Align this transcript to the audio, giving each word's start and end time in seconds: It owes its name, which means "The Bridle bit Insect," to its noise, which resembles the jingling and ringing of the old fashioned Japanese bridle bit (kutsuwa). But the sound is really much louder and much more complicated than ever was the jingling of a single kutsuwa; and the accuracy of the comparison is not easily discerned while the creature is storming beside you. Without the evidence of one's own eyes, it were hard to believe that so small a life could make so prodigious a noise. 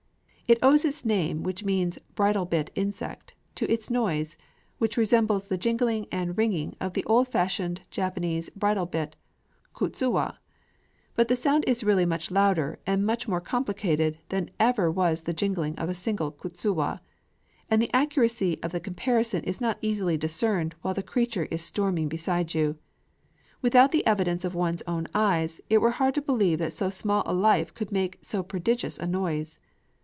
It 0.47 0.59
owes 0.61 0.83
its 0.83 1.05
name, 1.05 1.43
which 1.43 1.63
means 1.63 1.95
"The 1.95 2.01
Bridle 2.13 2.43
bit 2.43 2.71
Insect," 2.75 3.35
to 3.55 3.65
its 3.71 3.89
noise, 3.89 4.35
which 4.79 4.97
resembles 4.97 5.47
the 5.47 5.57
jingling 5.57 6.07
and 6.11 6.37
ringing 6.37 6.75
of 6.77 6.91
the 6.91 7.05
old 7.05 7.29
fashioned 7.29 7.83
Japanese 7.89 8.49
bridle 8.49 8.85
bit 8.85 9.15
(kutsuwa). 9.73 10.35
But 11.15 11.29
the 11.29 11.37
sound 11.37 11.63
is 11.67 11.85
really 11.85 12.05
much 12.05 12.31
louder 12.31 12.79
and 12.85 13.05
much 13.05 13.29
more 13.29 13.39
complicated 13.39 14.17
than 14.27 14.49
ever 14.59 14.91
was 14.91 15.21
the 15.21 15.31
jingling 15.31 15.77
of 15.79 15.87
a 15.87 15.93
single 15.93 16.33
kutsuwa; 16.33 16.99
and 17.69 17.81
the 17.81 17.93
accuracy 17.95 18.59
of 18.61 18.73
the 18.73 18.81
comparison 18.81 19.45
is 19.45 19.61
not 19.61 19.77
easily 19.81 20.17
discerned 20.17 20.75
while 20.81 20.93
the 20.93 21.01
creature 21.01 21.45
is 21.45 21.63
storming 21.63 22.09
beside 22.09 22.53
you. 22.53 22.77
Without 23.61 23.93
the 23.93 24.05
evidence 24.05 24.43
of 24.43 24.53
one's 24.53 24.81
own 24.85 25.07
eyes, 25.15 25.61
it 25.69 25.77
were 25.77 25.91
hard 25.91 26.13
to 26.13 26.21
believe 26.21 26.59
that 26.59 26.73
so 26.73 26.89
small 26.89 27.23
a 27.25 27.33
life 27.33 27.73
could 27.73 27.93
make 27.93 28.19
so 28.21 28.43
prodigious 28.43 28.97
a 28.99 29.07
noise. 29.07 29.57